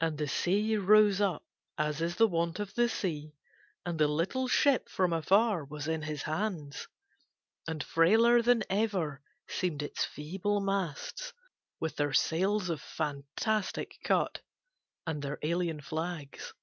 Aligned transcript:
And 0.00 0.16
the 0.16 0.26
sea 0.26 0.78
rose 0.78 1.20
up 1.20 1.44
as 1.76 2.00
is 2.00 2.16
the 2.16 2.26
wont 2.26 2.60
of 2.60 2.72
the 2.76 2.88
sea 2.88 3.34
and 3.84 3.98
the 4.00 4.08
little 4.08 4.48
ship 4.48 4.88
from 4.88 5.12
afar 5.12 5.66
was 5.66 5.86
in 5.86 6.00
his 6.00 6.22
hands, 6.22 6.88
and 7.68 7.84
frailer 7.84 8.40
than 8.40 8.64
ever 8.70 9.20
seemed 9.50 9.82
its 9.82 10.02
feeble 10.02 10.60
masts 10.60 11.34
with 11.78 11.96
their 11.96 12.14
sails 12.14 12.70
of 12.70 12.80
fantastic 12.80 13.98
cut 14.02 14.40
and 15.06 15.20
their 15.20 15.36
alien 15.42 15.82
flags. 15.82 16.54